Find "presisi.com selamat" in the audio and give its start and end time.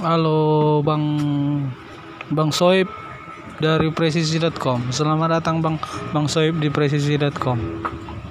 3.92-5.40